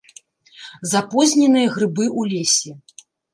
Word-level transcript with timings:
Запозненыя 0.93 1.67
грыбы 1.75 2.05
ў 2.19 2.33
лесе. 2.33 2.71